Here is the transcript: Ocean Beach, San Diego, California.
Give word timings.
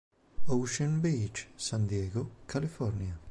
Ocean 0.47 0.99
Beach, 0.99 1.47
San 1.57 1.85
Diego, 1.85 2.27
California. 2.47 3.19